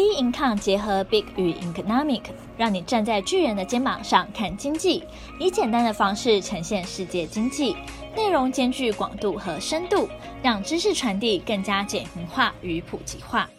[0.00, 2.22] B Income 结合 Big 与 Economic，
[2.56, 5.04] 让你站在巨人的肩膀上看经济，
[5.38, 7.76] 以简单的方式呈现世界经济，
[8.16, 10.08] 内容兼具广度和深度，
[10.42, 13.50] 让知识传递更加简明化与普及化。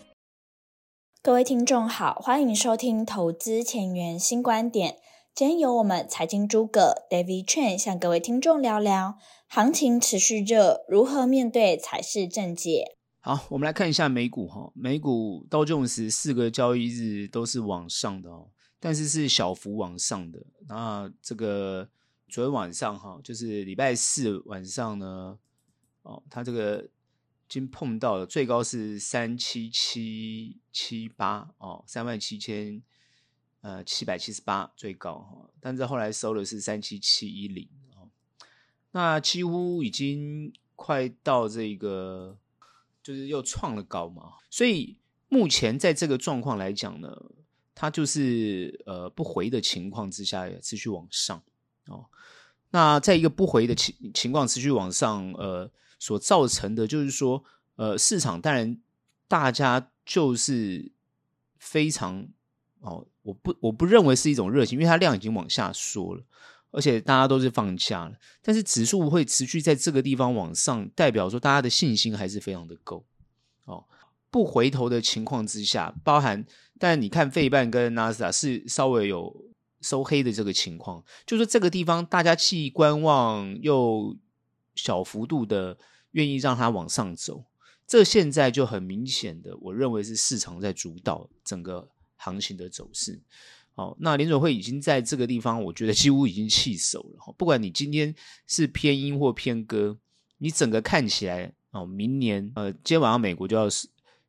[1.22, 4.96] 各位听众好，欢迎收听投资前沿新观点。
[5.36, 9.14] 今天由我们财经诸葛 David Chen 向各位听众聊聊，
[9.48, 12.98] 行情持续热，如何面对才是正解。
[13.24, 20.44] 好，我们来看一下美股哈，美股道琼斯四个交易日都是往上的哦，但是是小幅往上的。
[20.68, 21.88] 那这个
[22.28, 25.38] 昨天晚上哈，就是礼拜四晚上呢，
[26.02, 26.90] 哦，它这个已
[27.48, 32.82] 经碰到了最高是三七七七八哦，三万七千
[33.62, 38.10] 呃七百七十八最高哈，但是后来收的是三七七一零哦，
[38.94, 42.40] 那几乎已经快到这个。
[43.04, 44.98] 就是又创了高嘛，所以
[45.30, 47.16] 目前在这个状况来讲呢，
[47.74, 51.42] 它就是呃不回的情况之下也持续往上
[51.88, 52.06] 哦。
[52.72, 57.44] 那在一个不回的情情况持续往上，呃，所造成的就是说，
[57.76, 58.80] 呃，市场当然
[59.28, 60.92] 大家就是
[61.58, 62.28] 非常
[62.80, 66.24] 哦，我不我不认为是一种热情，因为它量已经往下缩了。
[66.72, 73.06] 而且大家都是放假了，但是指数会持续在这个地方往上，代表说大家的信心还是非常的够
[73.66, 73.86] 哦。
[74.30, 76.46] 不回头的情况之下，包含
[76.80, 79.46] 但你看费半跟纳斯达是稍微有
[79.82, 84.16] 收黑的这个情况，就说这个地方大家既观望又
[84.76, 85.78] 小幅度的
[86.12, 87.44] 愿意让它往上走，
[87.86, 93.20] 这现在就很明显的，我认为是市场在主导整个行情的走势。
[93.82, 97.34] 哦，那联准会已经在这个地方，我觉得几乎已经弃守了。
[97.36, 98.14] 不管你今天
[98.46, 99.98] 是偏鹰或偏鸽，
[100.38, 103.68] 你整个看起来哦，明年呃，今天晚上美国就要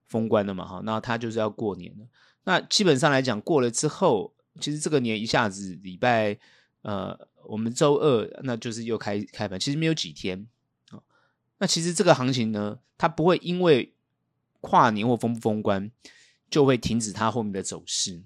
[0.07, 2.07] 封关了嘛，哈，那他就是要过年了。
[2.45, 6.39] 那基本上来讲，过了之后，其实这个年一下子礼拜
[6.83, 10.47] 呃，我们周二那就是又开开盘，其实没有几天
[10.91, 11.01] 啊。
[11.59, 13.93] 那其实这个行情呢，它不会因为
[14.61, 15.91] 跨年或封不封关
[16.49, 18.23] 就会停止它后面的走势。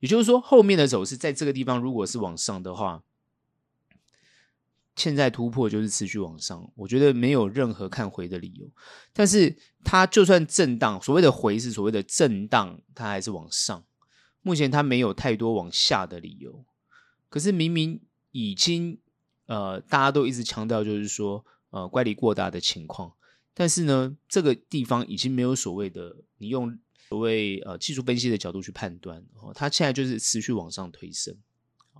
[0.00, 3.02] 也就是说，后面的走势在这个地方，如果是往上的话，
[4.94, 8.70] 现在突破就是持续往上，我觉得没有任何看回的理由。
[9.14, 13.82] 但是它就算震荡，所谓的回是所谓的震荡，它还是往上。
[14.42, 16.64] 目前它没有太多往下的理由。
[17.30, 18.00] 可是明明
[18.32, 18.98] 已经
[19.46, 23.12] 呃，大家都一直强调，就是说呃，乖离过大的情况。
[23.54, 26.78] 但是呢，这个地方已经没有所谓的你用。
[27.08, 31.36] 所谓呃技术分析的角度去判断，哦，它现在就是持续往上推升。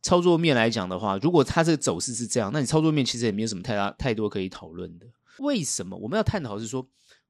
[0.02, 5.06] 操作面来讲的话，如果它这个走势是这样，那你操作面其实也没有什么太大太多可以讨论的。
[5.38, 6.86] 为什么我们要探讨是说，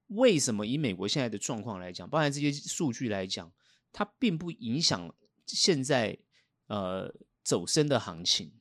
[0.09, 3.53] 为什么以美国现在的状况来讲，包含这些数据来讲，
[3.93, 5.15] 它并不影响
[5.47, 6.19] 现在
[6.67, 8.53] 呃走升的行情。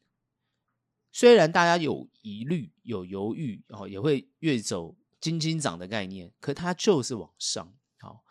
[1.12, 7.74] 虽然大家有疑虑、有犹豫，哦，也会越走金金涨的概念，可它就是往上。
[8.00, 8.24] 好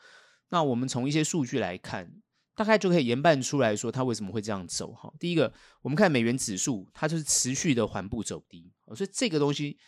[0.52, 2.12] 那我们从一些数据来看，
[2.54, 5.10] 大概就可以研判出来说，它为什么会这样走哈。
[5.18, 9.78] 第一个，我们看美元指数，它就是持续的缓步走低，所以这个东西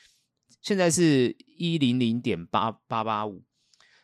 [0.63, 3.45] 现在是一零零点八八八五，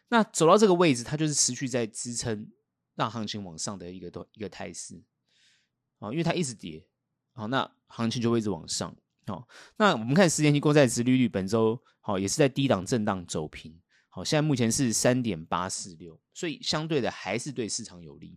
[0.08, 2.46] 那走到这个位置，它就是持续在支撑
[2.94, 5.02] 让行情往上的一个一个态势
[5.98, 6.86] 啊，因为它一直跌，
[7.32, 8.94] 好，那行情就会一直往上。
[9.26, 13.80] 好，那我们看十年期公债殖利率本周好也是在低档震荡走平。
[14.12, 18.36] 好，现在目前是三点八四六，所以相对的还是对市场有利。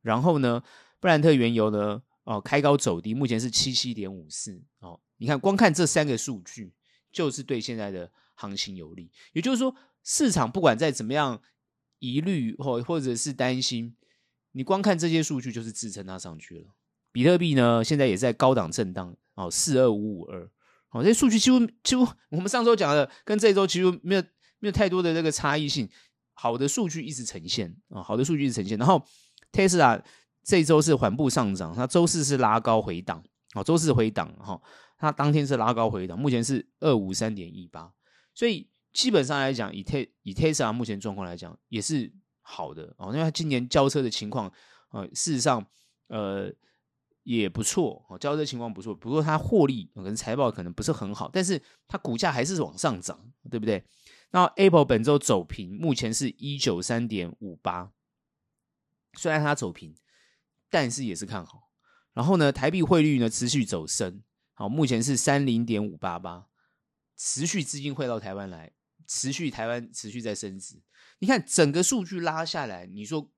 [0.00, 0.62] 然后呢，
[0.98, 4.62] 布兰特原油呢，哦，开高走低，目前是七七点五四。
[4.78, 6.72] 哦，你看，光看这三个数据，
[7.12, 9.10] 就是对现在的行情有利。
[9.34, 11.42] 也就是说，市场不管再怎么样
[11.98, 13.94] 疑虑或或者是担心，
[14.52, 16.64] 你光看这些数据就是支撑它上去了。
[17.12, 20.50] 比特币呢，现在也在高档震荡，哦，四二五五二。
[20.92, 24.24] 哦，这些数据几乎几乎我们上周讲的跟这周几乎没有。
[24.60, 25.88] 没有太多的这个差异性，
[26.32, 28.78] 好的数据一直呈现啊，好的数据一直呈现。
[28.78, 29.04] 然后
[29.52, 30.00] ，Tesla
[30.44, 33.22] 这周是缓步上涨，它周四是拉高回档，
[33.52, 34.60] 好，周四回档哈，
[34.96, 37.92] 它当天是拉高回档，目前是二五三点一八，
[38.34, 42.12] 所以基本上来讲，以 T 以 Tesla 目前状况来讲也是
[42.42, 44.50] 好的哦，因为它今年交车的情况
[44.88, 45.64] 啊，事实上
[46.08, 46.52] 呃
[47.22, 53.84] 也不错哦，交车情况不错，不过它获利可能财报可能不是很好，但是它股价还是往上涨，对不对？
[54.30, 57.92] 那 Apple 本周走平，目前是一九三点五八，
[59.14, 59.94] 虽然它走平，
[60.70, 61.70] 但是也是看好。
[62.12, 64.22] 然后呢，台币汇率呢持续走升，
[64.54, 66.46] 好，目前是三零点五八八，
[67.16, 68.72] 持续资金汇到台湾来，
[69.06, 70.80] 持续台湾持续在升值。
[71.18, 73.30] 你看整个数据拉下来，你说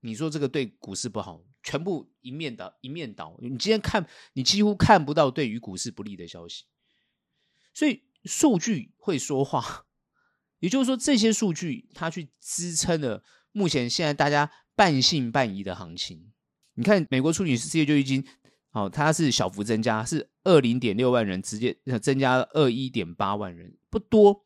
[0.00, 3.38] 你说这个对股市不好，全部一面倒，一面倒。
[3.40, 6.64] 你今天看，你几乎看不到对于股市不利的消息。
[7.72, 9.86] 所以数据会说话，
[10.58, 16.32] 也就是说，这些数据它去支撑了目前现在大家半信半疑的行情。
[16.74, 18.26] 你看，美国处女失业就已经，
[18.72, 24.44] 哦，它是小幅增加，是二零点六万人，直接增加了二一点八万人，不多，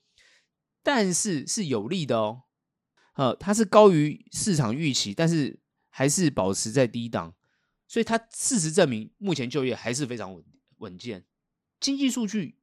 [0.83, 2.43] 但是是有利的哦。
[3.15, 7.35] 呃，它是高于市场预期，但是还是保持在低档，
[7.91, 10.45] 所以它事实证明，目前就业还是非常稳
[10.79, 11.25] 稳健。
[11.81, 12.57] 经济数据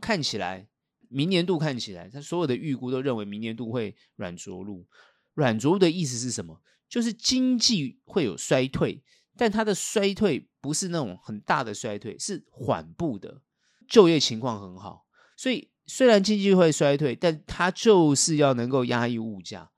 [0.00, 0.68] 看起来，
[1.08, 4.86] 明年度看起来，它所有的预估都认为明年度会软着陆。
[5.34, 6.62] 软着陆的意思是什么？
[6.88, 9.02] 就是经济会有衰退，
[9.36, 13.42] 但它的衰退不是那种很大的衰退，是缓步的。
[13.88, 15.04] 就业情况很好，
[15.36, 19.72] 所以虽然经济会衰退，但它就是要能够压抑物价。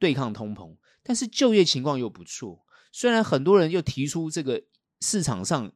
[0.00, 2.61] 对抗通膨，但是就业情况又不错。
[2.92, 4.62] 虽然很多人又提出这个
[5.00, 5.72] 市场上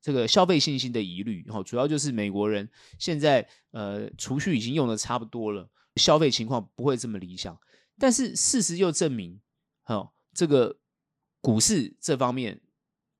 [0.00, 7.58] 这个消费信心的疑虑，哈，主要就是美国人现在呃储蓄已经用的差不多了，消费情况不会这么理想。
[7.98, 9.40] 但是事实又证明，
[9.82, 10.78] 哈，这个
[11.40, 12.60] 股市这方面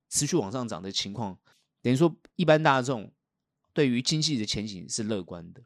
[0.09, 1.39] 持续往上涨的情况，
[1.83, 3.12] 等于说一般大众
[3.73, 5.62] 对于经济的前景是乐观的。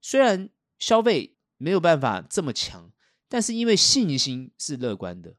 [0.00, 0.48] 虽然
[0.78, 2.92] 消费没有办法这么强。
[3.30, 5.36] 但是因为信心是乐观的，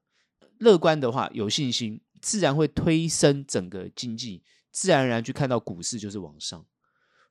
[0.59, 6.65] 乐观的话有信心，自然会推升整个经济，自然而然去看到股市就是往上。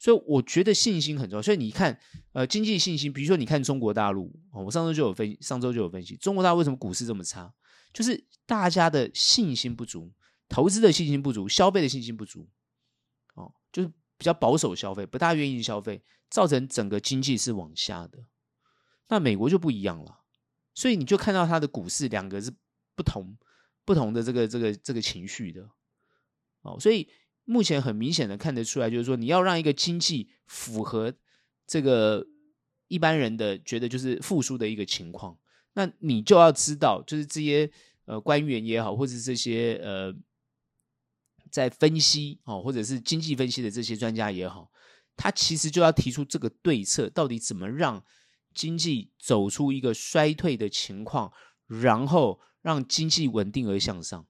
[0.00, 1.42] 所以我觉得信心很重要。
[1.42, 1.98] 所以你看，
[2.32, 7.52] 呃，经济信心，比如说你看中国大陆，我上周就有分，上周就有分析，中国大陆为什么股市这么差，
[7.92, 10.12] 就是大家的信心不足，
[10.48, 12.48] 投资的信心不足，消费的信心不足，
[13.34, 16.00] 哦，就是比较保守消费，不大愿意消费，
[16.30, 18.18] 造成整个经济是往下的。
[19.08, 20.20] 那美国就不一样了。
[20.74, 22.52] 所以你就看到它的股市两个是
[22.98, 23.38] 不同
[23.84, 25.70] 不同的这个这个这个情绪的
[26.62, 27.08] 哦，所以
[27.44, 31.14] 目前很明显的看得出来，就是说你要让一个经济符合
[31.64, 32.26] 这个
[32.88, 35.38] 一般人的觉得就是复苏的一个情况，
[35.74, 37.70] 那你就要知道，就是这些
[38.06, 40.12] 呃官员也好，或者这些呃
[41.52, 44.72] 在分析哦，或者是经济分析的这些专家也好，
[45.16, 48.04] 他其实就要提出这个对策，到底怎么让。
[48.54, 51.32] 经济走出一个衰退的情况，
[51.66, 54.26] 然后让经济稳定而向上，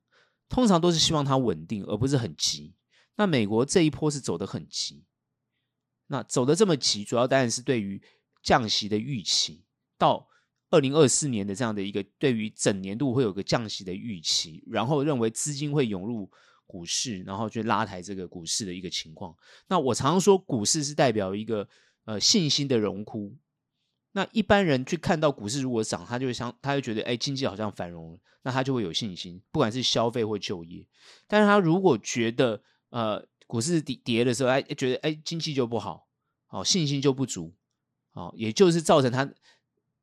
[0.49, 2.75] 通常都是希望它稳定，而不是很急。
[3.17, 5.05] 那美国这一波是走得很急，
[6.07, 8.01] 那走得这么急，主要当然是对于
[8.43, 9.65] 降息的预期，
[9.97, 10.29] 到
[10.71, 16.31] 二零二四年的这样的一个对于整年度会有个降息的预期，然后认为资金会涌入
[16.67, 19.35] 股市，然后去拉抬这个股市的一个情况。
[19.67, 21.69] 那我常常说，股市是代表一个
[22.05, 23.37] 呃信心的荣枯。
[24.13, 30.87] 那一般人去看到股市如果涨，他就会想，他就觉得，哎，经济好像繁荣了，那他就会有信心，不管是消费或就业。
[31.27, 36.09] 但是他如果觉得，呃，股市跌跌的时候，哎，觉得，哎，经济就不好，
[36.49, 37.55] 哦，信心就不足，
[38.13, 39.31] 哦，也就是造成他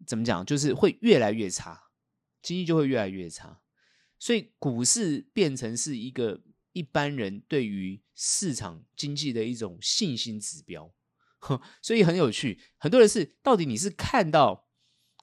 [0.05, 1.89] 怎么讲，就是会越来越差，
[2.41, 3.59] 经济就会越来越差。
[4.17, 6.41] 所以股市变成是一个
[6.71, 10.93] 一般人对于市场经济的一种信心指标。
[11.81, 14.68] 所以很有趣，很多人是到底你是看到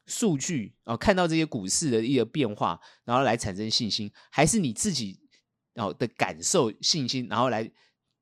[0.06, 5.20] 数据啊，看到这些股市的一个变化，然后来产生信心，还是你自己
[5.74, 7.70] 哦的感受信心，然后来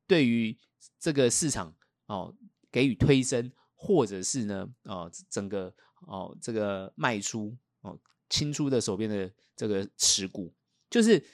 [0.07, 0.59] 对于
[0.99, 1.75] 这个市场
[2.07, 2.35] 哦
[2.71, 5.75] 给予推升，或者是呢哦整个
[6.07, 7.99] 哦这个卖出哦
[8.29, 10.55] 清出的手边的这个持股，
[10.91, 11.25] 就是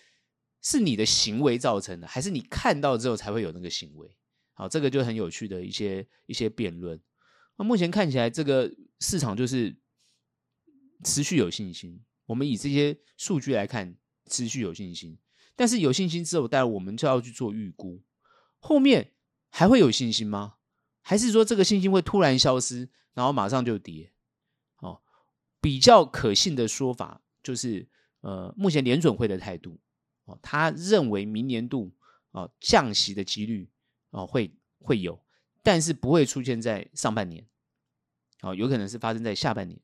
[0.63, 4.17] 是你的行为造成的，还是你看到之后才会有那个行为？
[4.59, 6.99] 好，这个就很有趣的一些一些辩论。
[7.57, 9.77] 那目前看起来，这个市场就是
[11.05, 12.03] 持续有信心。
[12.25, 13.95] 我们以这些数据来看，
[14.31, 15.19] 持续有信心。
[15.55, 18.03] 但是有信心之后，当然我们就要去做预估，
[18.59, 19.13] 后面
[19.51, 20.55] 还会有信心吗？
[21.03, 24.11] 还是说这个信心会突然消失，然后马上就跌？
[24.79, 25.03] 哦，
[25.61, 27.87] 比较可信的说法就是，
[28.23, 29.79] 呃，目前联准会的态度，
[30.25, 31.95] 哦，他认为明年度
[32.33, 33.71] 啊降息的几率。
[34.17, 35.23] 哦，会会有，
[35.63, 37.47] 但是不会出现在上半年，
[38.41, 39.79] 哦，有可能是发生在下半年，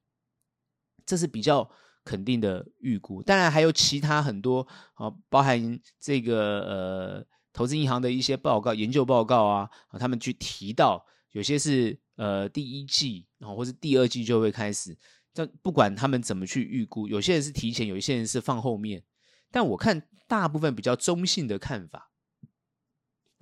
[1.04, 1.70] 这是比较
[2.02, 3.22] 肯定的预估。
[3.22, 14.96] 当然还有其他很多，哦，包含这个呃投资银行的一些报告、研究报告啊，他们去提到有些是呃第一季，然后或是第二季就会开始。
[15.34, 19.04] 但不管他们怎么去预估，有些人是提前，有一些人是放后面。
[19.50, 22.11] 但我看大部分比较中性的看法。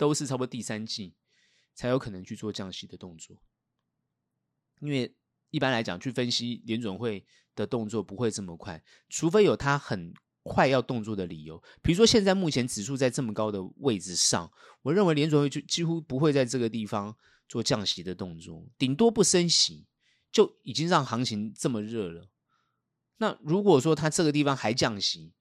[0.01, 1.13] 都是差不多第三季
[1.75, 3.37] 才有可能去做降息的动作，
[4.79, 5.15] 因为
[5.51, 11.61] 一般来讲，去分析联准会的动作不会这么快，除非有他很快要动作的理由。
[11.83, 17.15] 比如说，现在目前指数在这么高的位置上，我认为联准会就几乎不会在这个地方
[17.47, 19.85] 做降息的动作，顶多不升息，
[20.31, 22.27] 就已经让行情这么热了。
[23.17, 25.31] 那如果说它这个地方还降息，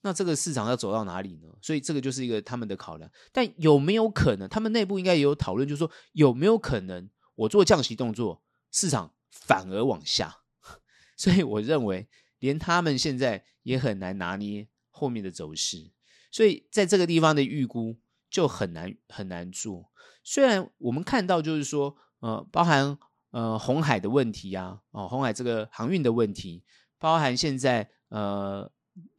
[0.00, 1.48] 那这个市场要走到哪里呢？
[1.60, 3.10] 所以这个就是一个他们的考量。
[3.32, 8.40] 但有没有可能，他们内部应该也有讨论，就是说有没有可能我做降息动作，
[8.70, 10.42] 市场反而往下？
[11.18, 15.90] 所以我认为，连他们现在也很难拿捏后面的走势。
[16.30, 17.98] 所以在这个地方的预估
[18.30, 19.90] 就很难很难做。
[20.22, 22.96] 虽然我们看到就是说，呃，包含
[23.32, 26.62] 呃红海的问题啊，哦，红海这个航运的问题，
[26.98, 28.70] 包含现在呃。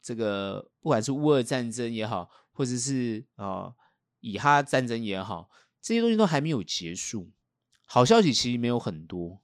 [0.02, 3.74] 这个不管是乌俄战争也好，或者是啊、
[4.20, 7.30] 以哈战争也好，这些东西都还没有结束。
[7.86, 9.42] 好消息其实没有很多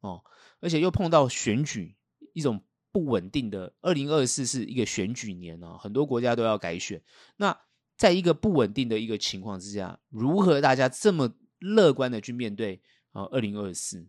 [0.00, 0.22] 哦，
[0.60, 1.96] 而且又碰到选举
[2.34, 3.74] 一种不稳定的。
[3.80, 7.02] 二零二四是一个选举年啊，很多国家都要改选。
[7.36, 7.58] 那
[7.96, 13.22] 在一个不稳定的一个情况之下，如何大家这么乐观的去面对啊？
[13.30, 14.06] 二零二四，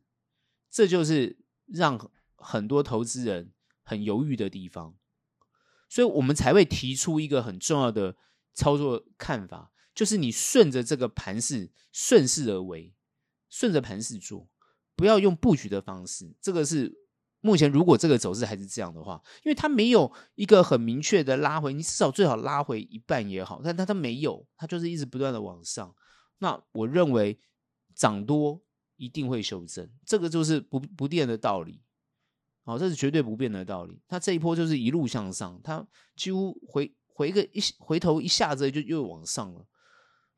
[0.70, 4.96] 这就是让很多投资人很犹豫的地方。
[5.94, 8.18] 所以我们才会提出一个很重要的
[8.56, 12.96] 操作看法，就是你顺着这个盘势顺势而为，
[13.48, 14.50] 顺着盘势做，
[14.96, 16.36] 不要用布局的方式。
[16.42, 16.92] 这个是
[17.42, 25.94] 目前如果这个走势还是这样的话，因为它没有一个很明确的拉回，你至少最好拉回一半也好，但它它没有，它就是一直不断的往上。
[26.40, 27.38] 那我认为
[27.94, 28.64] 涨多
[28.96, 31.84] 一定会修正，这个就是不不变的道理。
[32.64, 34.00] 好，这是绝对不变的道理。
[34.08, 39.66] 它这一波就是一路向上，它几乎回回个一回头一下子就又往上了。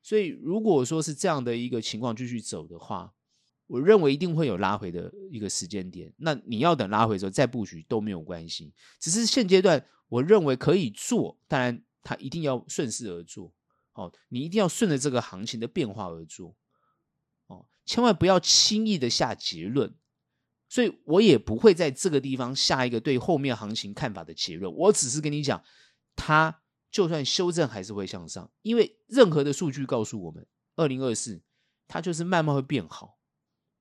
[0.01, 3.13] 所以，如果说是这样的一个情况继续走的话，
[3.67, 6.13] 我认为一定会有拉回的一个时间点。
[6.17, 8.74] 那你要等拉回的时候再布局都没有关系。
[9.00, 13.51] 只是现阶段，我认为可以做，当然它一定要顺势而做。
[13.94, 16.55] 哦，你一定要顺着这个行情的变化而做。
[17.48, 19.96] 哦，千万不要轻易的下结论。
[20.68, 25.64] 所以我也不会在这个地方下一个对后面行情看法的结论，我只是跟你讲，
[26.16, 30.46] 它就算修正还是会向上，因为任何的数据告诉我们，
[30.76, 31.42] 二零二四
[31.88, 33.20] 它就是慢慢会变好，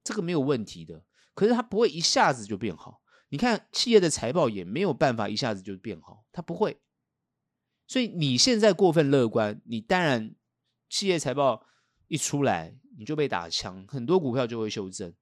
[0.03, 1.05] 这个没有问题的。
[1.35, 3.00] 可是它不会一下子就变好，
[3.31, 6.81] 你看企业的财报也没有办法一下子就变好，它不会。
[7.87, 10.35] 所以你现在过分乐观，你当然
[10.88, 11.67] 企业财报
[12.09, 15.12] 一出来你就被打枪，很多股票就会修正。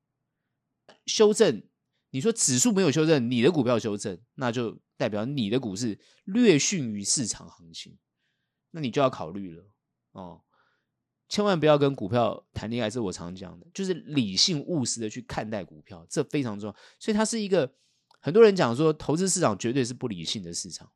[1.06, 1.62] 修正，
[2.10, 7.98] 你说指数没有修正，你的股票修正，那就代表你的股市略逊于市场行情，
[8.70, 9.64] 那你就要考虑了
[10.12, 10.42] 哦。
[11.28, 16.76] 千万不要跟股票谈恋爱，是我常讲的，就是理性务实的去看待股票，这非常重要。
[16.98, 17.74] 所以它是一个
[18.20, 20.92] 很多人讲说，投资市场绝对是不理性的市场，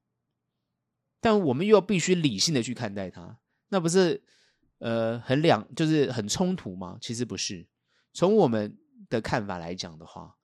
[1.21, 3.39] 但我们又必须理性的去看待它，
[3.71, 4.23] 那不是
[4.79, 6.99] 呃很两就是很冲突吗？
[7.01, 7.67] 其实不是，
[8.13, 8.79] 从我们。
[9.09, 10.37] 的看法来讲的话，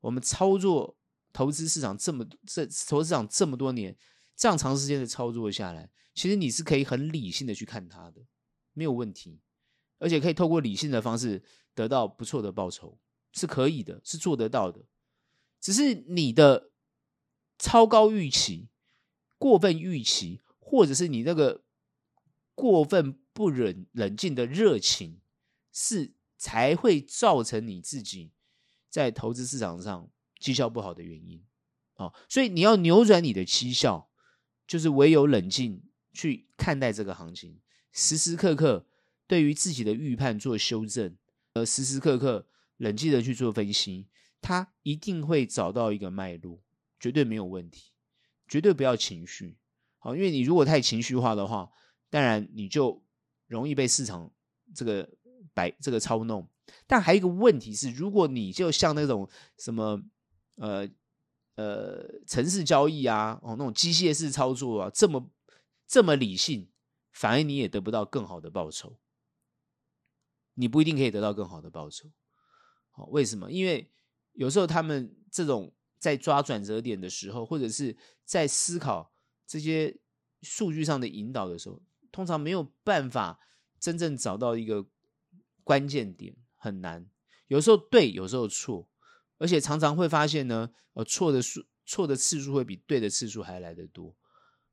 [0.00, 0.96] 我们操作
[1.32, 3.96] 投资市场这么这投资市场这么多年，
[4.36, 8.22] 这样长时间的操作下来，其实你是可以很理性的去看它的，
[8.72, 9.40] 没有问题，
[9.98, 11.42] 而且可以透过理性的方式
[11.74, 12.98] 得到不错的报酬，
[13.32, 14.84] 是可以的，是做得到的。
[15.60, 16.70] 只是你的
[17.58, 18.68] 超高预期、
[19.38, 21.62] 过分预期，或者是你那个
[22.54, 25.20] 过分不冷冷静的热情
[25.72, 26.12] 是。
[26.38, 28.30] 才会造成你自己
[28.88, 31.44] 在投资市场上绩效不好的原因
[31.96, 34.08] 哦，所以你要扭转你的绩效，
[34.66, 37.60] 就是唯有冷静去看待这个行情，
[37.92, 38.86] 时时刻刻
[39.26, 41.16] 对于自己的预判做修正，
[41.54, 44.06] 而时时刻刻冷静的去做分析，
[44.40, 46.62] 它一定会找到一个脉络，
[47.00, 47.90] 绝对没有问题，
[48.46, 49.58] 绝对不要情绪，
[49.98, 51.68] 好，因为你如果太情绪化的话，
[52.08, 53.04] 当然你就
[53.48, 54.32] 容易被市场
[54.72, 55.17] 这个。
[55.58, 56.48] 来这个操弄，
[56.86, 60.00] 但还有一个问题是，如果你就像那种什么
[60.54, 60.88] 呃
[61.56, 65.28] 呃城市交易啊，哦那种机械式操作啊，这么
[65.84, 66.68] 这么理性，
[67.10, 68.96] 反而你也得不到更好的报酬，
[70.54, 72.08] 你不一定可以得到更好的报酬。
[72.90, 73.50] 好，为什么？
[73.50, 73.90] 因为
[74.34, 79.12] 有时候他们这种在抓转折点的时候，或者是在思考
[79.44, 79.98] 这些
[80.42, 83.40] 数据上的引导的时候，通常没有办法
[83.80, 84.86] 真正找到一个。
[85.68, 87.06] 关键点很难，
[87.48, 88.88] 有时候对，有时候错，
[89.36, 94.16] 而且常常会发现呢，呃，错的数错的次数会比对的次数还来得多。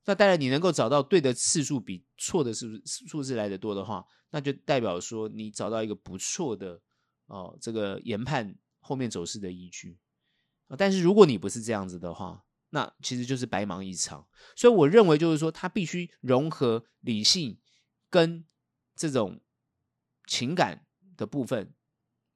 [0.06, 6.80] 那当然，你能够找到对的次数比错的数数字来得多的话，那就代表说你找到一个不错的
[7.26, 10.00] 哦、这个研判后面走势的依据。
[10.78, 14.26] 但是如果你不是这样子的话，那其实就是白忙一场。
[14.56, 17.60] 所以我认为就是说，他必须融合理性
[18.10, 18.46] 跟
[18.96, 19.42] 这种
[20.26, 20.85] 情感
[21.18, 21.74] 的部分，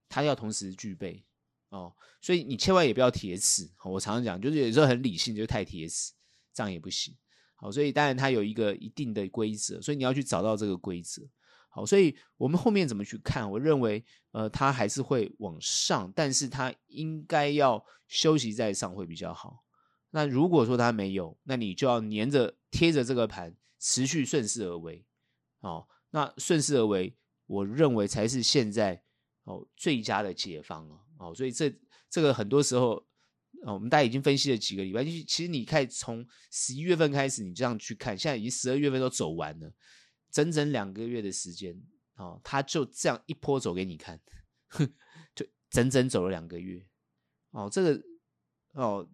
[0.08, 1.24] 它要同时具备
[1.70, 1.94] 哦。
[2.20, 3.70] 所以你千万也不要铁齿。
[3.84, 6.12] 我常常讲，就是有时候很理性就太铁齿，
[6.52, 7.16] 这样也不行。
[7.54, 11.22] 好，所以当然它有一个一定的规则，所以你要去找到这个规则。
[11.68, 13.48] 好，所以我们后面怎么去看？
[13.48, 19.62] 我认为，呃，它还是会往上，但是它应该要休息在上会比较好。
[20.10, 25.06] 那如果说它没有，那你就要黏着贴着这个盘，持续顺势而为。
[25.60, 27.16] 哦，那顺势而为，
[27.50, 29.02] 我认为才是现在
[29.44, 31.00] 哦最佳的解方哦。
[31.18, 31.72] 哦，所以这
[32.08, 33.04] 这个很多时候。
[33.64, 39.70] 哦，我们大家已经分析了几个礼拜，其实你看从十一月份开始，你这样去看，现在已经十二月份都走完了，
[40.30, 41.78] 整整两个月的时间，
[42.14, 44.18] 哦，他就这样一波走给你看，
[44.68, 44.90] 哼，
[45.34, 46.86] 就整整走了两个月，
[47.50, 48.02] 哦，这个，
[48.72, 49.06] 哦，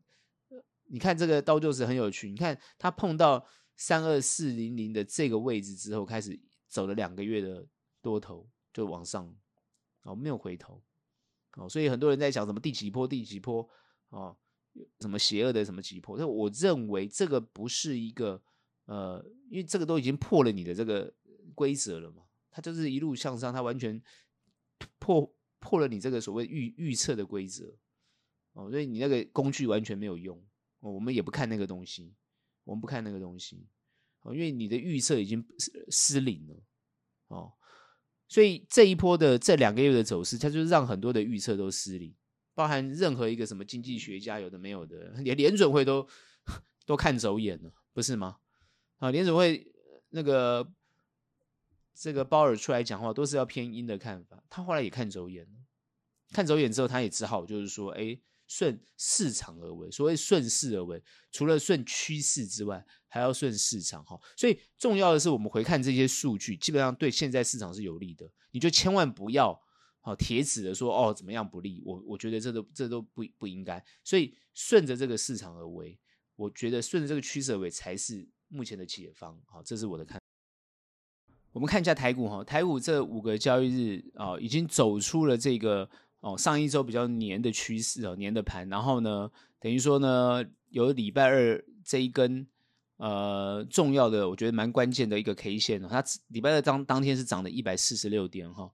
[0.84, 6.38] 你看这个刀就是很有趣，你看他碰到三二四零零的这个位置之后，开始
[6.68, 7.66] 走了两个月的
[8.06, 9.34] 多头就往上，
[10.02, 10.80] 哦，没有回头，
[11.54, 13.68] 哦，所以很多人在想什么第几波，第几波。
[14.10, 14.34] 哦，
[15.00, 16.16] 什么邪恶的什么击破？
[16.16, 18.40] 但我认为这个不是一个
[18.84, 19.20] 呃，
[19.50, 21.12] 因为这个都已经破了你的这个
[21.56, 22.22] 规则了嘛，
[22.52, 24.00] 它就是一路向上，它完全
[25.00, 27.76] 破破了你这个所谓预预测的规则
[28.52, 30.38] 哦，所以你那个工具完全没有用
[30.78, 32.14] 哦，我们也不看那个东西，
[32.62, 33.66] 我们不看那个东西
[34.22, 36.54] 哦，因为你的预测已经失失灵了
[37.26, 37.52] 哦，
[38.28, 42.14] 所以这一波的这两个月的走势，它就是让很多的预测都失灵。
[42.54, 46.08] 包含任何一个什么经济学家，有的没有的，连联准会都
[46.86, 48.38] 都看走眼了，不是吗？
[48.96, 49.70] 啊，联准会
[50.08, 50.66] 那个
[51.94, 55.50] 这个鲍尔出来讲话，都是要偏鹰的看法，他后来也看走眼了，
[56.32, 59.90] 看走眼之后，他也只好就是说，哎，顺市场而为。
[59.90, 64.20] 所谓顺势而为，除了顺趋势之外，还要顺市场哈。
[64.36, 69.60] 所以重要的是，我们回看这些数据，基本上对现在市场是有利的，你就千万不要。
[70.00, 71.82] 好，铁齿的说哦，怎么样不利？
[71.84, 75.98] 我我觉得这都这都不不应该，所以顺着这个市场而为，
[76.36, 79.36] 我觉得顺着这个趋势而为才是目前的解方。
[79.46, 80.20] 好，这是我的看法。
[81.50, 92.46] 我们看一下台股哈，台股这五个交易日啊，已经走出了这个哦上一周比较黏的趋势哦，黏的盘，然后呢，等于说呢，有礼拜二这一根
[92.96, 98.70] 呃重要的，我觉得蛮关键的一个 K 线哦，它礼拜二当当天是涨了一百四十六点哈。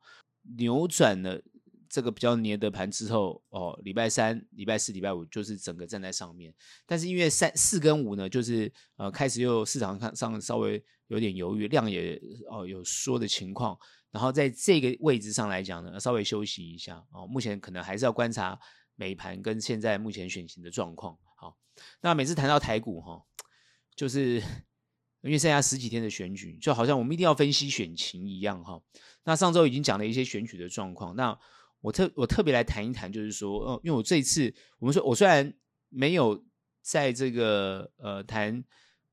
[0.57, 1.41] 扭转了
[1.89, 6.53] 这个比较黏的盘之后，哦，礼拜三、礼拜四、礼拜五就是整个站在上面。
[6.85, 13.79] 但是因为三四跟五呢，就是呃开始又市场看上稍微有点犹豫，量也哦有缩的情况。
[14.13, 17.27] 然后在这个位置上来讲呢，稍微休息一下哦。
[17.27, 18.57] 目前可能还是要观察
[18.95, 21.19] 美盘跟现在目前选情的状况。
[21.35, 21.57] 好，
[22.03, 23.25] 那每次谈到台股哈，
[23.97, 24.41] 就是
[25.23, 28.81] 因为剩下十几天的选举，就好像我们一定要分析选情一样哈。
[29.25, 31.37] 那上周已经讲了一些选举的状况，那
[31.81, 35.53] 我特我特别来谈一谈，就是说，哦，因为我这一次我们说，我虽然
[35.89, 36.45] 没有
[36.83, 38.63] 在这个呃谈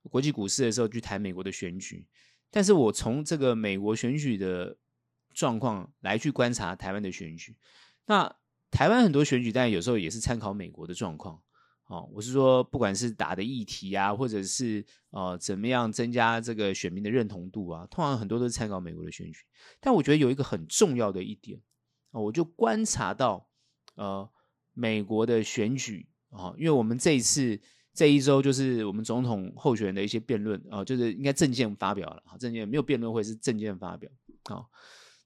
[0.09, 2.05] 国际股市的时候去谈美国的选举，
[2.51, 4.77] 但是我从这个美国选举的
[5.33, 7.55] 状况来去观察台湾的选举。
[8.05, 8.35] 那
[8.71, 11.41] 台湾很多选举，但有时候也是参考美国的状况。
[11.85, 19.39] 哦，我是说，不管是打的议题啊，或者是呃怎么样增加这个选民的认同度啊，通常很多都是参考美国的选举。
[19.79, 21.59] 但我觉得有一个很重要的一点，
[22.11, 23.49] 哦，我就观察到
[23.95, 24.29] 呃
[24.73, 27.59] 美国的选举啊，因为我们这一次
[27.91, 34.11] 这一周就是我们总统候选人的一些辩论啊，就是应该政见发表了，政见没有辩论会是政见发表
[34.43, 34.63] 啊。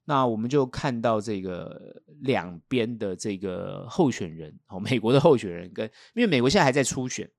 [0.05, 7.31] 那我们就看到这个两边的这个候选人，哦，美国的候选人跟，因为美国现在还在初选，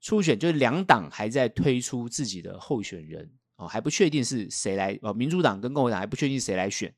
[0.00, 6.94] 初选就是两党还在推出自己的候选人，哦，还不确定是谁来，哦，民主党跟共和党还不确定谁来选，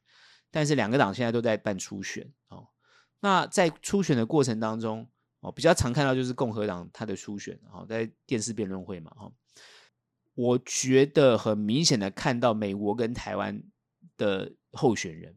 [0.50, 2.68] 但是两个党现在都在办初选，哦，
[3.20, 5.08] 那在初选的过程当中，
[5.40, 9.32] 哦，比较常看到就是共和党他的初选，哦，在电视辩论会嘛，哈，
[10.34, 13.60] 我觉得很明显的看到美国跟台湾
[14.16, 14.52] 的。
[14.78, 15.34] 候选人，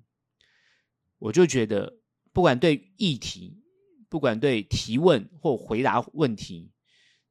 [1.17, 2.01] 我就觉得，
[2.33, 3.63] 不管对议题，
[4.09, 6.73] 不管对提问或回答问题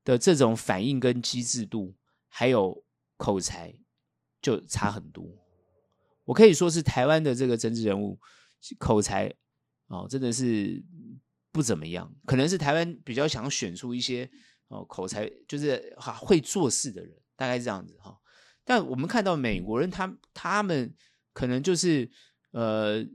[0.05, 1.95] 的这种反应跟机智度，
[2.29, 2.83] 还有
[3.19, 3.75] 口才，
[4.41, 5.23] 就差很多。
[6.25, 8.19] 我可以说是台湾的这个政治人物
[8.79, 9.31] 口才
[9.89, 10.83] 哦，真的是
[11.53, 12.11] 不怎么样。
[12.25, 14.31] 可能是台湾比较想选出一些
[14.69, 18.19] 哦口才就是哈会做事的人，大概是这样子哈。
[18.65, 20.97] 但我们看到美国人，他他们。
[21.39, 22.11] 可能就是，
[22.51, 23.07] 呃，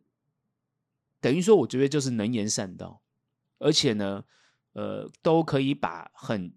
[1.20, 3.02] 等于说，我觉得就是能言善道，
[3.60, 4.24] 而且呢，
[4.72, 6.56] 呃，都可以把很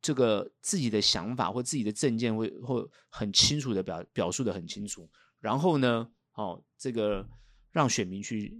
[0.00, 7.28] 这个自己的想法或自己的政见会会很清楚的表表述的很清楚，然后呢，哦，这个
[7.72, 8.56] 让选民去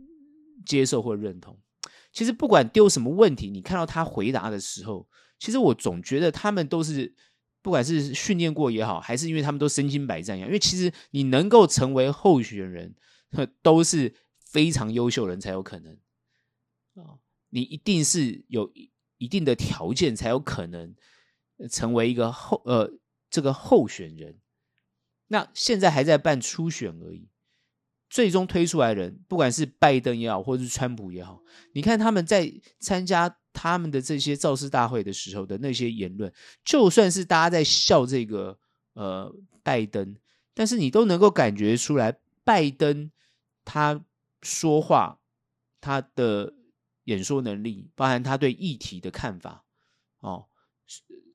[0.67, 1.59] 接受或认同。
[2.13, 7.15] 其实不管丢什么问题，你看到他回答的时候，其实我总觉得他们都是。
[7.63, 12.95] 不管是训练过也好，还是因为他们都身经百战一样，因为其实你能够成为候选人，
[13.63, 14.13] 都是
[14.45, 15.93] 非常优秀人才有可能
[16.95, 17.17] 啊。
[17.51, 18.73] 你一定是有
[19.19, 20.95] 一定的条件才有可能
[21.71, 22.91] 成为一个候呃
[23.31, 24.41] 这个候选人。
[25.29, 27.29] 那现在还在办初选而已，
[28.13, 33.35] 最终推出来的人，不管是拜登也好，或者是川普也好，你看他们在参加。
[33.55, 36.33] 他们的这些造势大会的时候的那些言论，
[36.65, 38.59] 就算是大家在笑这个
[38.95, 39.31] 呃
[39.63, 40.17] 拜登，
[40.55, 43.11] 但是你都能够感觉出来，拜登
[43.63, 44.03] 他
[44.41, 45.21] 说话
[45.83, 46.55] 他的
[47.05, 49.63] 演说能力，包含他对议题的看法，
[50.21, 50.47] 哦，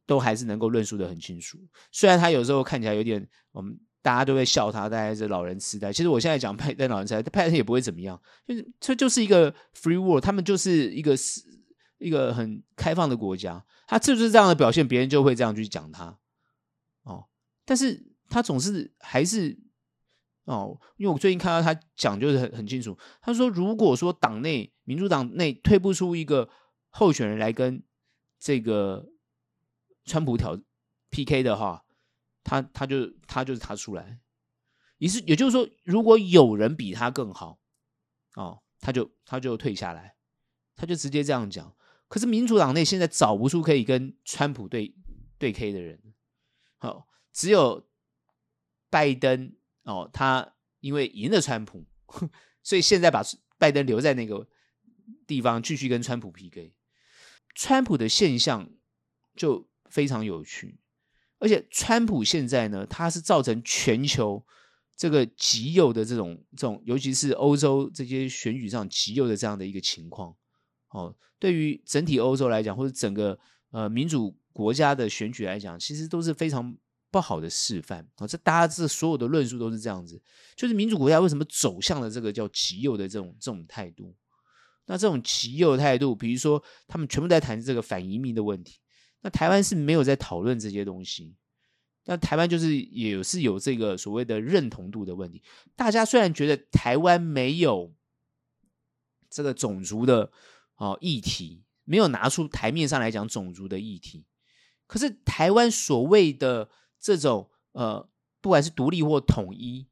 [0.08, 1.60] 都还是能够论述得很清楚。
[1.92, 5.92] 虽然他有时候看起来有点，我们大家都会笑他，大概是老人痴呆。
[5.92, 8.18] 其实我现在讲拜登老人痴呆，拜登也不会怎么样，
[8.48, 11.42] 就是这就是一个 free world，他们就是一个是
[11.98, 16.18] 一个很开放的国家，他就是这样的表现，别人就会这样去讲他
[17.04, 17.26] 哦。
[17.66, 19.60] 但是他总是还是
[20.46, 26.50] 哦，因为我最近看到他讲就是很很清楚，他说如果说党内民主党内推不出一个
[26.92, 27.84] 候选人来跟
[28.40, 29.06] 这个
[30.06, 30.58] 川普挑
[31.10, 31.84] PK 的话，
[32.48, 34.22] 他他就他就是他出来，
[35.00, 37.60] 也是也就是说，如果有人比他更好
[38.36, 40.16] 哦，他就他就退下来，
[40.78, 41.76] 他就直接这样讲。
[42.08, 44.96] 可是民主党内现在找不出可以跟川普对
[45.38, 46.02] 对 K 的人，
[46.78, 47.86] 好，只有
[48.90, 51.86] 拜登哦，他因为赢了川普，
[52.64, 53.22] 所以现在把
[53.58, 54.48] 拜登留在那个
[55.28, 56.74] 地方继续跟川普 PK。
[57.54, 58.70] 川普的现象
[59.36, 60.80] 就非常有趣，
[61.40, 64.44] 而且川普现在呢，他是造成全球
[64.96, 70.36] 这个极右的这种这种，尤其是欧洲这些选举上极右的这样的一个情况。
[70.90, 73.38] 哦，对于整体欧洲来讲，或者整个
[73.72, 76.76] 呃民主国家的选举来讲，其实都是非常
[77.12, 78.08] 不好的示范。
[78.18, 80.20] 哦，这大家这所有的论述都是这样子，
[80.56, 84.16] 就是民主国家为什么走向了这个叫极右的这种这种态度？
[84.86, 88.80] 那这种极右态度，比如说他们全部在谈这个反移民的问题，
[89.22, 91.36] 那台湾是没有在讨论这些东西。
[92.06, 95.44] 那台湾就是也是有这个所谓的认同度的问题。
[95.76, 97.94] 大家虽然觉得台湾没有
[99.30, 100.32] 这个种族的。
[100.80, 104.28] 哦，议题没有拿出台面上来讲种族的议题，
[104.86, 108.08] 可是台湾所谓的这种呃，
[108.42, 109.88] 不管是独立或统一，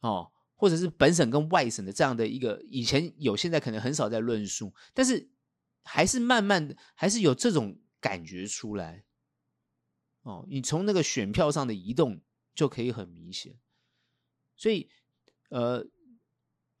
[0.00, 5.30] 哦，或者是本省跟外省的这样的一个，以前有，现在可能很少在论述，但是
[5.84, 9.04] 还是慢慢的，还是有这种感觉出来。
[10.22, 12.20] 哦，你从那个选票上的移动
[12.54, 13.56] 就可以很明显，
[14.54, 14.90] 所以
[15.48, 15.86] 呃，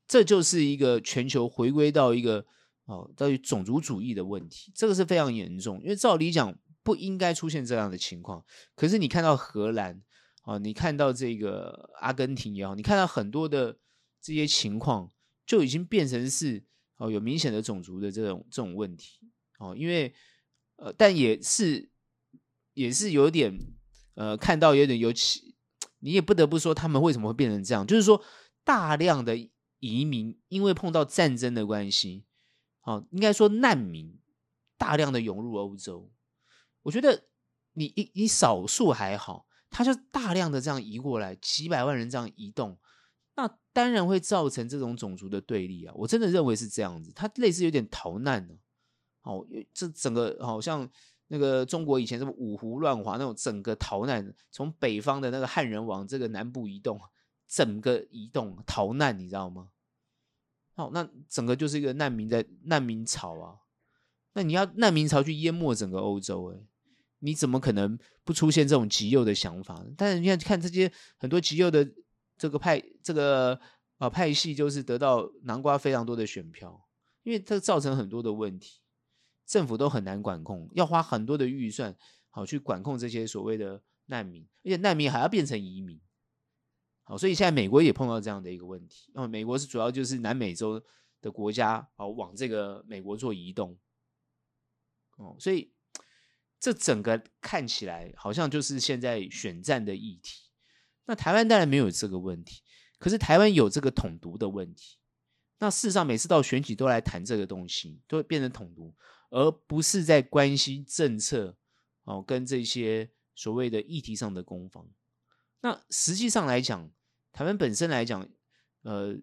[0.06, 2.44] 这就是一个全球回归到一个。
[2.86, 8.44] 哦，到底种族主义的问题，这个是非常严重，因为照理讲不应该出现这样的情况。
[8.74, 10.02] 可是你看到荷兰，
[10.42, 13.78] 哦，你看到这个阿根廷也好，你看到很多的
[14.20, 15.10] 这些情况，
[15.46, 16.62] 就已经变成是
[16.98, 19.18] 哦有明显的种族的这种这种问题。
[19.56, 20.12] 哦，因为
[20.76, 21.90] 呃，但也是
[22.72, 23.58] 也是有点
[24.14, 25.54] 呃，看到有点尤其，
[26.00, 28.22] 你也不得不说他们为什么会变成这样，就是说
[28.64, 29.36] 大量的
[29.80, 32.24] 移民因为碰到战争的关系。
[32.82, 34.18] 哦，应该说难民
[34.76, 36.12] 大量的涌入欧洲，
[36.82, 37.24] 我觉得
[37.72, 42.78] 你一你少数还好，他就大量的这样移过来，几百万人这样移动，
[43.36, 45.94] 那当然会造成这种种族的对立啊！
[45.96, 48.54] 我真的认为是这样子，他类似有点逃难呢。
[49.24, 50.88] 哦，这整个好像
[51.28, 57.00] 那个中国以前什么五胡乱华那种整个逃难，从北方的那个汉人往这个南部移动，
[57.48, 59.70] 整个移动逃难，你知道吗？
[60.76, 63.56] 好，那整个就是一个难民的难民潮啊！
[64.32, 66.66] 那你要难民潮去淹没整个欧洲，欸，诶，
[67.20, 69.86] 你怎么可能不出现这种极右的想法呢？
[69.96, 71.88] 但是你看，看这些很多极右的
[72.36, 73.58] 这个派，这个
[73.98, 76.84] 啊派系，就是得到南瓜非常多的选票，
[77.22, 78.80] 因为这造成很多的问题，
[79.46, 81.96] 政府都很难管控，要花很多的预算，
[82.30, 86.00] 好去管控这些所谓的难民，而且难民还要变成移民。
[87.04, 89.10] 好，所以现在美国也碰到这样的一个问题。
[89.14, 90.82] 那么美国是主要就是南美洲
[91.20, 93.78] 的国家，好往这个美国做移动。
[95.16, 95.72] 哦，所以
[96.58, 100.48] 这整个看起来好像就是现在选战的议题。
[101.04, 102.62] 那台湾当然没有这个问题，
[102.98, 104.96] 可是台湾有这个统独的问题。
[105.58, 108.94] 那事实上每次到选举都来谈这个东西，都会变成统独，
[109.34, 111.56] 而不是在关心政策
[112.04, 114.88] 哦，跟这些所谓的议题上的攻防。
[115.60, 116.88] 那实际上来讲，
[117.32, 118.28] 台湾本身来讲，
[118.82, 119.16] 呃，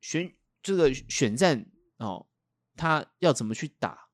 [0.00, 1.64] 选这个选战
[1.98, 2.26] 哦，
[2.74, 4.08] 他要怎么去打，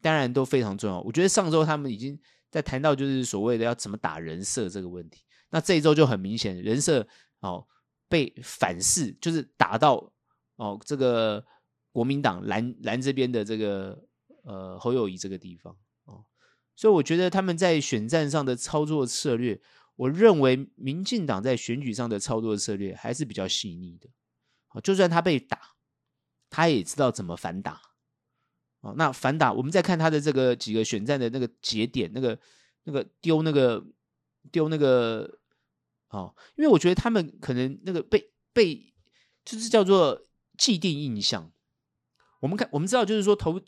[0.00, 1.00] 当然都非常重要。
[1.00, 2.16] 我觉得上周他们已经
[2.50, 5.24] 在谈到，就是所谓的要怎么打人设这个问题。
[5.50, 7.04] 那这一周就很明显，人设
[7.40, 7.66] 哦
[8.08, 10.12] 被反噬，就是打到
[10.54, 11.44] 哦这个
[11.92, 14.02] 国民党蓝蓝这边的这个
[14.42, 16.24] 呃侯友宜这个地方哦，
[16.74, 19.60] 所以我觉得他们在选战上的操作策略。
[19.94, 24.08] 我认为民进党在选举上的操作策略还是比较细腻的，
[24.80, 25.76] 就算他被打，
[26.48, 27.80] 他也知道怎么反打。
[28.80, 32.36] 哦那反打，我们再看他的这个几个选战的那个节点，那个
[32.84, 33.84] 那个丢那个
[34.50, 35.38] 丢那个，
[36.08, 38.94] 哦，因为我觉得他们可能那个被被
[39.44, 40.26] 就是叫做
[40.56, 41.51] 既定印象。
[42.42, 43.60] 我们看，我们知道，就是说投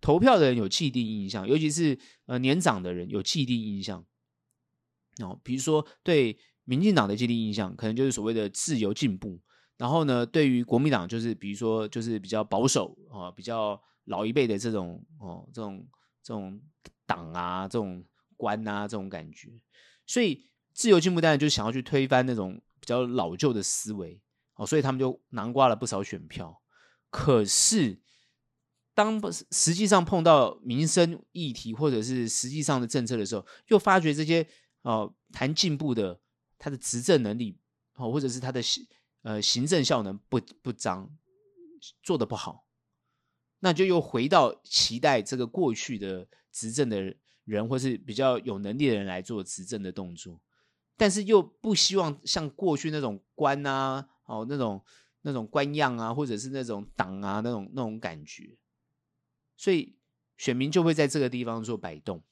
[0.00, 4.02] 投票的人有既定印象，尤其是呃年长的人有既定印象。
[5.22, 9.38] 哦，比如说对民进党的既定印象，可能就是所谓的自由进步。
[9.76, 15.86] 然后呢，对于国民党，就是比如说就是比较保守啊，比较老一辈的这种哦，这种
[16.22, 16.58] 这种
[17.04, 18.02] 党啊，这种
[18.38, 19.50] 官啊，这种感觉。
[20.06, 20.42] 所以
[20.72, 24.18] 自由进步当然就想要去推翻那种比较老旧的思维
[24.54, 26.58] 哦，所以他们就囊括了不少选票。
[27.10, 28.00] 可是
[28.94, 34.46] 当实际上碰到民生议题或者是实际上的政策的时候，又发觉这些。
[34.82, 36.20] 哦，谈进步的
[36.56, 37.58] 他的执政能力，
[37.94, 38.86] 哦，或者是他的行
[39.22, 41.10] 呃行政效能不不彰，
[42.02, 42.64] 做的不好，
[43.58, 50.40] 那就又回到期待这个过去的执政的人，或是比较有能力的人来做执政的动作，
[50.96, 54.82] 但是又不希望像过去那种官啊，哦那种
[55.22, 58.56] 那种官样啊，或者是那种党啊那种那种感觉，
[59.56, 59.96] 所以
[60.36, 62.22] 选民就会在这个地方做摆动。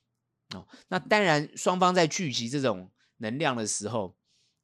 [0.55, 4.17] 哦，那当然，双方在聚集这种能量的时候，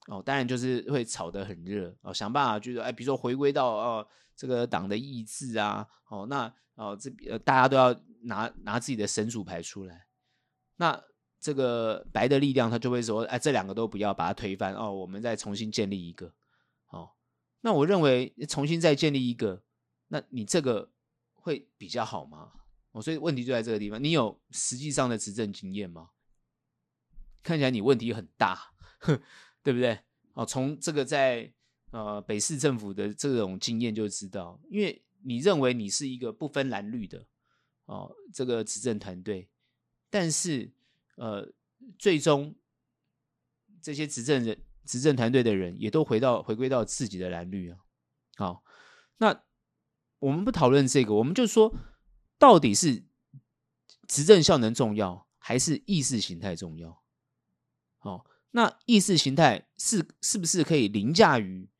[0.07, 4.07] 哦，当然就是会吵得很热哦，想办法就是哎，比如说回归到哦
[4.37, 10.07] 这个党的意志啊，哦，那哦这呃大家都要拿拿自己的神主牌出来，
[10.77, 11.03] 那
[11.41, 16.33] 这个白的力量他就会说，哎，这两个都不要把它推翻哦，我们再重新建立一个，
[17.63, 19.65] 那我认为重新再建立一个，
[20.09, 20.93] 那你这个
[21.33, 22.53] 会比较好吗？
[22.93, 24.03] 哦，所以问题就在这个地方。
[24.03, 26.11] 你有实际上的执政经验吗？
[27.43, 28.75] 看起来你问题很大，
[29.63, 29.99] 对不对？
[30.35, 31.53] 哦，从这个在
[31.91, 37.27] 呃北市政府的这种经验就知道，因为你认为你是一个不分蓝绿的
[37.87, 39.49] 哦，这个执政团队，
[40.11, 40.71] 但是
[41.17, 41.53] 呃，
[41.99, 42.55] 最终
[43.81, 47.79] 这些执政人、执政团队的人也都回到回归到自己的蓝绿啊。
[48.37, 48.65] 好，
[49.19, 49.43] 那
[50.19, 51.75] 我们不讨论这个，我们就说。
[52.39, 53.05] 到底是
[54.09, 57.01] 执政效能重要，还是意识形态重要？
[57.99, 61.71] 好，那意识形态是是不是可以凌驾于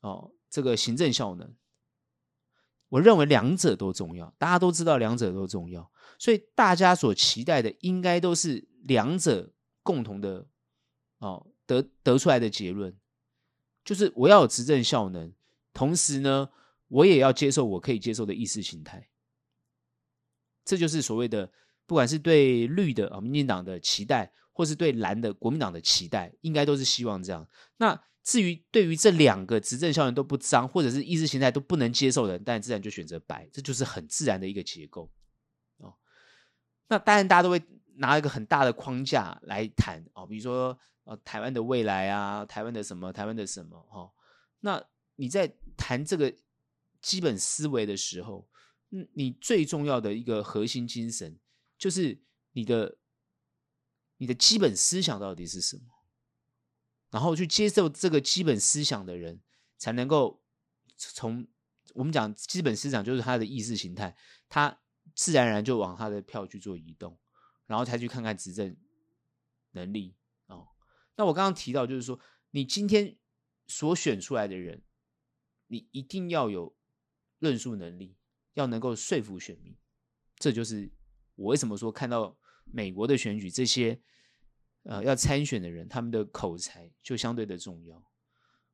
[0.00, 1.54] 哦这个行政效能？
[2.90, 10.46] 我认为两者都重要，大家都知道两者都重要，所以大家所期待的应该都是两者共同的
[11.20, 12.94] 哦得得出来的结论，
[13.84, 15.32] 就是我要有执政效能，
[15.72, 16.50] 同时呢，
[16.88, 19.08] 我也要接受我可以接受的意识形态。
[20.64, 21.50] 这就是所谓的，
[21.86, 27.48] 不管是对绿的啊民进党的期待，或是对蓝的国民党的期待，应该都是希望这样。
[27.78, 35.10] 那至于对于这两个执政效能都不彰，或者是意识形态都不能接受的人，当然自然就选择白，这就是很自然的一个结构
[35.78, 35.94] 哦。
[36.86, 37.60] 那当然大家都会
[37.96, 44.12] 拿一个很大的框架来谈哦，比如说呃台湾的未来啊，台湾的什么，台湾的什么哈、哦。
[44.60, 44.84] 那
[45.16, 46.34] 你在谈这个
[47.00, 48.48] 基本思维的时候，
[48.90, 51.38] 嗯，你最重要的一个核心精神，
[51.76, 52.98] 就是你的
[54.18, 55.82] 你的基本思想到底是什么？
[57.10, 59.42] 然后去接受这个基本思想的人，
[59.76, 60.42] 才能够
[60.96, 61.46] 从
[61.94, 64.16] 我们讲基本思想，就是他的意识形态，
[64.48, 64.80] 他
[65.14, 67.18] 自然而然就往他的票去做移动，
[67.72, 68.76] 然后才去看看执政
[69.70, 70.14] 能力
[70.48, 70.68] 哦。
[71.16, 73.16] 那我刚刚提到，就是说，你今天
[73.66, 74.82] 所选出来的人，
[75.68, 76.76] 你一定要有
[77.38, 78.14] 论述能力。
[78.54, 79.74] 要能够说服选民，
[80.36, 80.92] 这就是
[81.36, 83.98] 我为什么说看到美国的选举，这些
[84.82, 88.04] 呃要参选的人，他们的口才就相对的重要。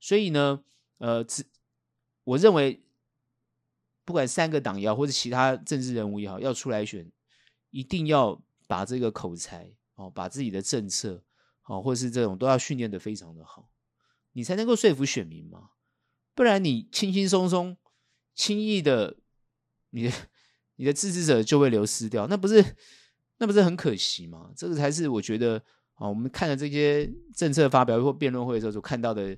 [0.01, 0.65] 所以呢，
[0.97, 1.25] 呃，
[2.25, 2.83] 我认为
[4.05, 7.09] 不管三个党也好，或者其他政治人物也好，要出来选，
[7.71, 11.25] 一定要把这个口才哦，把自己的政策
[11.65, 13.69] 哦，或是这种都要训练的非常的好，
[14.35, 15.71] 你才能够说服选民嘛。
[16.37, 17.77] 不然你轻轻松松、
[18.37, 19.17] 轻易的。
[19.91, 20.13] 你的
[20.77, 22.63] 你的支持者就会流失掉，那不是
[23.39, 24.53] 那不是很可惜吗？
[24.55, 25.57] 这个才是我觉得
[25.95, 29.35] 啊，我们看了这些政策发表或辩论会的时候所看到的，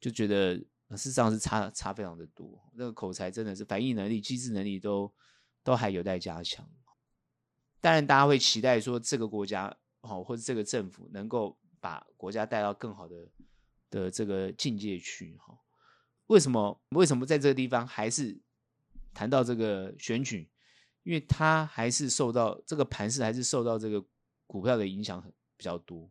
[0.00, 0.54] 就觉得
[0.90, 2.62] 事实上是差差非常的多。
[2.74, 5.12] 那个口才真的是反应能力、机智能力都
[5.64, 6.64] 都还有待加强。
[7.80, 13.28] 当然，大家会期待说这个国家哦，或者这个政府能够把国家带到更好的
[13.90, 15.58] 的这个境界去哈。
[16.26, 16.80] 为什么？
[16.90, 18.38] 为什么在这个地方还是
[19.14, 20.50] 谈到这个选举？
[21.04, 24.04] 因为它还是受到这个盘势，还是受到这个
[24.46, 26.10] 股票的影响很比较多。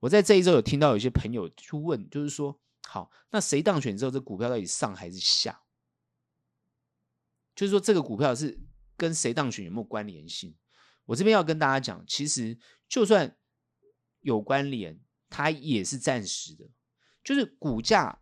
[0.00, 5.60] 我在这一周有听到有些朋友去问，就是说，好，那谁当选之后，这股票到底上还是下？
[7.54, 8.58] 就是说，这个股票是
[8.96, 10.54] 跟谁当选有没有关联性？
[11.08, 12.56] 我这边要跟大家讲，其实
[12.88, 13.36] 就算
[14.20, 16.64] 有关联，它也是暂时的，
[17.24, 18.20] 就是股价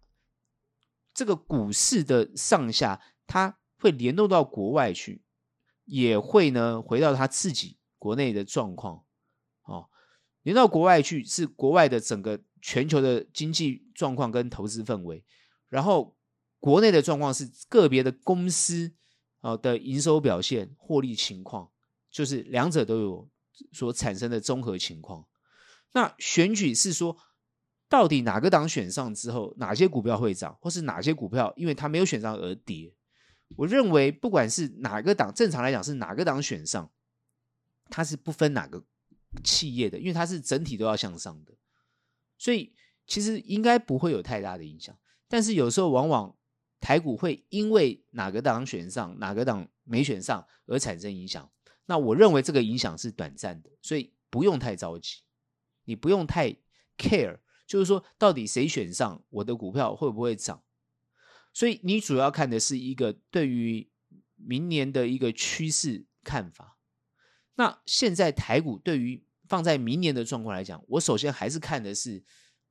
[1.13, 5.23] 这个股市的上下，它会联动到国外去。
[5.85, 9.05] 也会呢，回到它自己国内的状况，
[9.63, 9.89] 哦，
[10.43, 15.25] 连到国外去是国外的整个全球的经济状况跟投资氛围，
[15.69, 16.17] 然后
[16.59, 18.97] 国内的状况是个别的公司
[19.43, 21.71] 啊的营收表现、获利情况，
[22.17, 23.29] 就是两者都有
[23.73, 25.27] 所产生的综合情况。
[25.93, 27.15] 那选举是说，
[27.91, 32.95] 到底哪个党选上之后，哪些股票会涨，或是哪些股票因为它没有选上而跌？
[33.57, 36.91] 我认为，不管是哪个党，正常来讲是哪个党选上，
[37.91, 38.83] 它是不分哪个
[39.45, 41.53] 企业的，因为它是整体都要向上的，
[42.39, 42.73] 所以
[43.07, 44.97] 其实应该不会有太大的影响。
[45.29, 46.35] 但是有时候往往
[46.81, 51.51] 台股会因为哪个党选上，哪个党没选上而产生影响。
[51.87, 55.23] 那我认为这个影响是短暂的，所以不用太着急，
[55.85, 56.57] 你不用太
[56.99, 60.63] care，就是说到底谁选上，我的股票会不会涨？
[61.53, 63.89] 所以你主要看的是一个对于
[64.35, 66.77] 明年的一个趋势看法。
[67.55, 72.23] 那现在台股对于放在明年的状况来讲，我首先还是看的是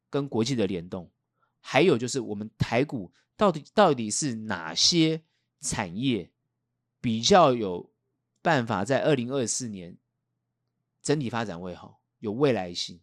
[0.10, 1.10] 跟国际的联动，
[1.60, 5.24] 还有就是我们台股到底到底是哪些
[5.62, 6.30] 产业
[7.02, 7.92] 比较有
[8.46, 9.98] 办法在二零二四年
[11.02, 13.02] 整体发展会好，有未来性。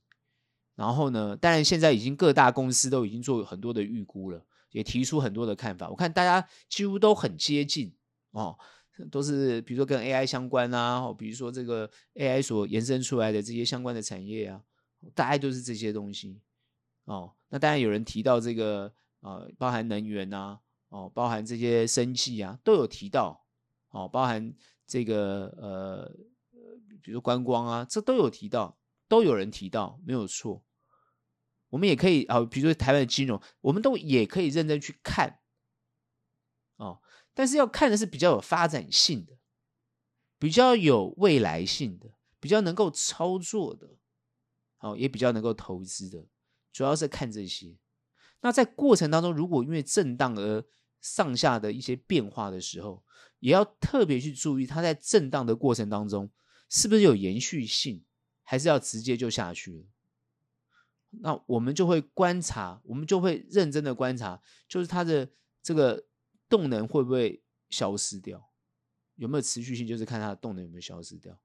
[0.76, 4.46] 然后呢，当然现在已经各大公司都已经做很多的预估了。
[4.70, 7.94] 也提出很多的看法，我看大家几乎都很接近
[8.30, 8.58] 哦，
[9.10, 14.62] 都是比如说跟 AI 相关啊，比如说这个 AI 所延伸出来的这些相关的产业啊，
[15.14, 16.40] 大概都是这些东西
[17.04, 17.34] 哦。
[17.50, 23.44] 那当然有人提到这个呃，包含能源啊，哦，包含这些生技啊，都有提到
[23.90, 24.54] 哦，包含
[24.86, 26.12] 这个呃，
[27.02, 30.64] 比如说观光啊，这都有提到，都有人提到，没有错。
[31.70, 35.40] 我们也可以啊，比如说台湾的金融，我们都也可以认真去看
[36.76, 37.00] 哦。
[37.32, 39.38] 但是要看的是比较有发展性的，
[40.38, 43.96] 比较有未来性的，比较能够操作的，
[44.80, 46.26] 哦，也比较能够投资的，
[46.70, 47.78] 主要是看这些。
[48.42, 50.62] 那在过程当中，如果因为震荡而
[51.00, 53.02] 上下的一些变化的时候，
[53.42, 56.30] 也要特别去注意，它在震荡的过程当中
[56.68, 58.04] 是不是有延续性，
[58.44, 59.84] 还是要直接就下去了。
[61.10, 65.28] 那我们就会观察，我们就会认真的观察，就是它的
[65.60, 66.06] 这个
[66.48, 68.48] 动能会不会消失掉，
[69.16, 71.36] 有没有持续性，就是看它的动能有没有消失掉。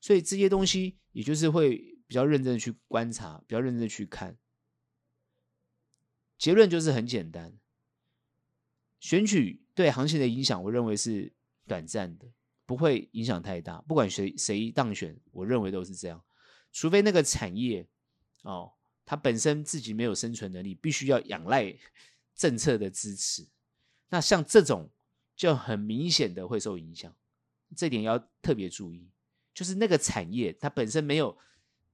[0.00, 4.38] 所以这些东西，也就是会比较认真的去观察，比较认真的去看。
[6.38, 7.58] 结论就是很简单，
[9.00, 11.32] 选举对行情的影响，我认为是
[11.70, 12.26] 短暂的，
[12.66, 13.80] 不会影响太大。
[13.82, 16.20] 不管谁谁当选，我认为都是这样，
[16.72, 17.86] 除非那个产业
[18.42, 18.72] 哦。
[19.06, 21.76] 他本身自己没有生存能力，必须要仰赖
[22.34, 23.46] 政策的支持。
[24.08, 24.90] 那像这种
[25.36, 27.14] 就很明显的会受影响，
[27.76, 29.08] 这点要特别注意。
[29.54, 31.36] 就是那个产业它本身没有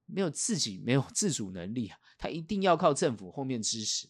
[0.05, 4.07] 没有自己没有自主能力啊，它一定要靠政府后面支持，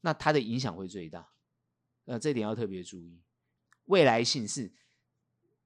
[0.00, 1.28] 那它的影响会最大。
[2.04, 3.20] 那这点要特别注意。
[3.86, 4.72] 未来性是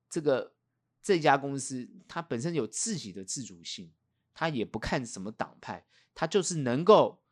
[0.09, 0.55] 这个
[1.03, 3.93] 这家公司它本身有自己的自主性，
[4.35, 5.87] 它也不看什么党派。
[6.15, 7.23] 它就是能够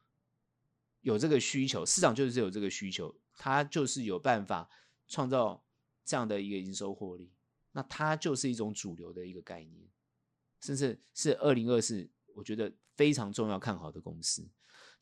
[1.01, 4.71] 有这个需求，市场就是有这个需求，它就是有办法
[5.09, 5.65] 创造
[6.05, 7.33] 这样的一个营收获利，
[7.73, 9.89] 那它就是一种主流的一个概念，
[10.61, 14.49] 甚至是二零二四，我觉得非常重要看好的公司。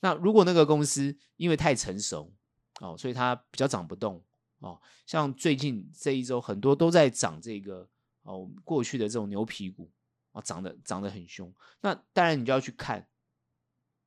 [0.01, 2.33] 那如果那个公司因为太成熟
[2.81, 4.25] 哦，所以它比较涨不动
[4.65, 7.89] 哦，像最近这一周很多都在涨这个
[8.23, 9.91] 哦，过去的这种牛皮股
[10.33, 13.07] 哦，涨得涨得很凶，那当然你就要去看。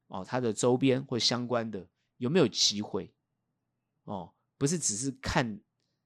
[0.07, 1.85] 哦，它的周边或相关的
[2.15, 3.13] 有没有机会？
[4.05, 5.59] 哦，不是只是看，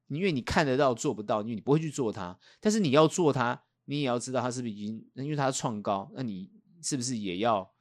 [0.07, 2.35] 因为你看得到做不到，因为你不会去做它。
[2.59, 7.71] 但是你要做它，你也要知道它是不是已经，因为它创高，那你是不是也要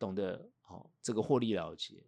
[0.00, 2.04] 懂得哦这个获利了结，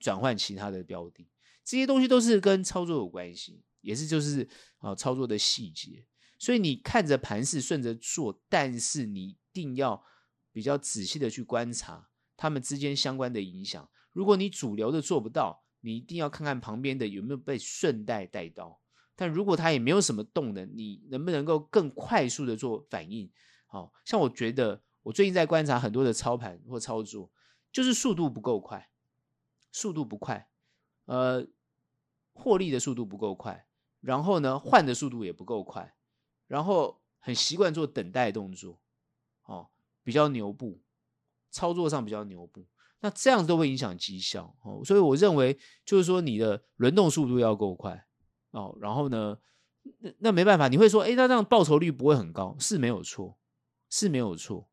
[0.00, 1.28] 转换其他的标的，
[1.64, 4.48] 这些东西都是跟操作有关系，也是就是
[4.78, 6.06] 啊操作的细节。
[6.38, 10.04] 所以你看着盘势顺着做，但是你一定要
[10.50, 13.88] 比较仔细的去观察他们之间相关的影响。
[14.10, 18.80] 如果你主流的做不到，你一定要看看旁边的有没有被顺带带到。
[19.14, 23.30] 但如果它也没有什么动能，你能不能够更快速的做反应？
[23.66, 27.30] 好像我觉得我最近在观察很多的操盘或操作，
[27.72, 28.90] 就是速度不够快，
[29.70, 30.48] 速度不快，
[31.06, 31.46] 呃，
[32.32, 33.66] 获利的速度不够快，
[34.00, 35.94] 然后呢，换的速度也不够快。
[36.46, 38.78] 然后很习惯做等待动作，
[39.44, 39.70] 哦，
[40.02, 40.82] 比较牛步，
[41.50, 42.66] 操作上比较牛步，
[43.00, 44.82] 那这样子都会影响绩效哦。
[44.84, 48.06] 所以我认为就是说你的轮动速度要够快
[48.50, 48.76] 哦。
[48.80, 49.38] 然后呢，
[50.00, 53.38] 那那没办法，你会说，哎，那这样报酬率不会很高，是没有错，
[53.88, 54.68] 是没有错，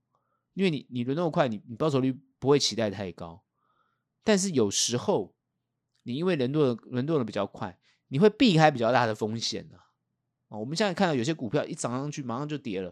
[0.53, 3.43] 因为你你轮动快，你你报酬率不会期待太高。
[4.23, 5.33] 但是有时候
[6.03, 10.57] 你因为轮动的轮动的比较快，你会避开比较大的风险啊。
[10.57, 12.91] 我们现在看到有些股票一涨上去，马上就跌了，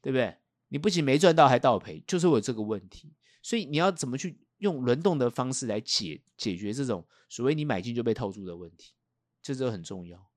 [0.00, 0.36] 对不对？
[0.68, 3.14] 你不仅没赚到，还倒赔，就是有这个问题。
[3.42, 8.94] 所以你要怎么去用轮动的方式来解解决这种所谓你买进就被套住的问题，
[9.42, 10.30] 这就很重要。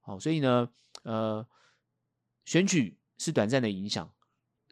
[0.00, 0.68] 好，所以呢，
[1.04, 1.46] 呃，
[2.44, 4.12] 选举是短暂的影响，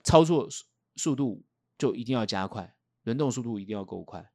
[0.02, 0.48] 操作
[0.96, 1.44] 速度
[1.78, 2.74] 就一定要加快，
[3.04, 4.32] 轮动速度一定要够快，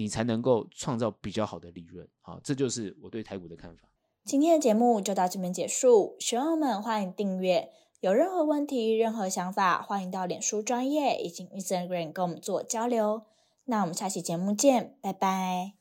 [0.00, 2.08] 你才能够创造比较好的利润。
[2.22, 3.82] 好，这就是我对台股的看法。
[4.24, 7.70] 今天的节目就到这边结束，学友们欢迎订阅，
[8.00, 13.24] 有任何问题、任何想法，欢迎到脸书专业以及 Instagram 跟我们做交流。
[13.66, 15.74] 那我们下期节目见，拜拜。